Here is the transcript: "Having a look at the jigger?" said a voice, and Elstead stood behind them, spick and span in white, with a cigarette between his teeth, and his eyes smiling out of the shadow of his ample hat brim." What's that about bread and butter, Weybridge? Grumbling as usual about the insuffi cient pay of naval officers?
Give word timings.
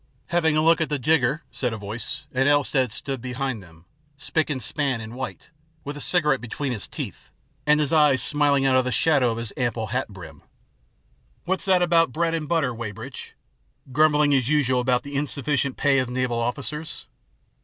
"Having 0.35 0.57
a 0.57 0.63
look 0.63 0.81
at 0.81 0.89
the 0.89 0.97
jigger?" 0.97 1.43
said 1.51 1.73
a 1.73 1.77
voice, 1.77 2.25
and 2.33 2.49
Elstead 2.49 2.91
stood 2.91 3.21
behind 3.21 3.61
them, 3.61 3.85
spick 4.17 4.49
and 4.49 4.59
span 4.59 4.99
in 4.99 5.13
white, 5.13 5.51
with 5.83 5.95
a 5.95 6.01
cigarette 6.01 6.41
between 6.41 6.71
his 6.71 6.87
teeth, 6.87 7.29
and 7.67 7.79
his 7.79 7.93
eyes 7.93 8.19
smiling 8.19 8.65
out 8.65 8.75
of 8.75 8.83
the 8.83 8.91
shadow 8.91 9.29
of 9.29 9.37
his 9.37 9.53
ample 9.57 9.87
hat 9.93 10.09
brim." 10.09 10.41
What's 11.45 11.65
that 11.65 11.83
about 11.83 12.11
bread 12.11 12.33
and 12.33 12.49
butter, 12.49 12.73
Weybridge? 12.73 13.35
Grumbling 13.91 14.33
as 14.33 14.49
usual 14.49 14.79
about 14.79 15.03
the 15.03 15.13
insuffi 15.15 15.53
cient 15.53 15.77
pay 15.77 15.99
of 15.99 16.09
naval 16.09 16.39
officers? 16.39 17.05